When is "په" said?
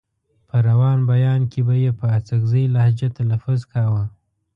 0.47-0.55, 1.99-2.05